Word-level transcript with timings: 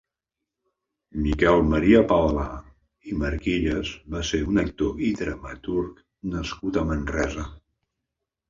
Miquel 1.25 1.59
Maria 1.73 1.99
Palà 2.11 2.45
i 3.11 3.13
Marquillas 3.25 3.91
va 4.15 4.23
ser 4.31 4.41
un 4.55 4.63
actor 4.65 5.05
i 5.09 5.13
dramaturg 5.23 6.03
nascut 6.33 6.81
a 6.83 6.89
Manresa. 6.93 7.47